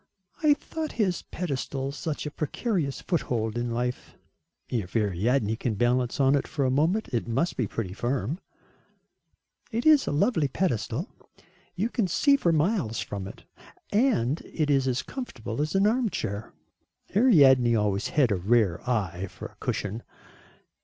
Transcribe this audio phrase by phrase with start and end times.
[0.41, 4.15] "I thought his pedestal such a precarious foothold in life."
[4.67, 8.39] "If Ariadne can balance on it for a moment, it must be pretty firm."
[9.71, 11.07] "It is a lovely pedestal.
[11.75, 13.43] You can see for miles from it,
[13.91, 16.51] and it is as comfortable as an armchair."
[17.15, 20.01] "Ariadne always had a rare eye for a cushion."